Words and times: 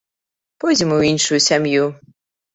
Пойдзем 0.63 0.95
у 0.95 0.97
іншую 1.11 1.39
сям'ю. 1.51 1.85